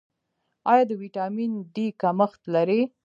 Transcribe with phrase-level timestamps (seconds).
[0.71, 2.81] ایا د ویټامین ډي کمښت لرئ؟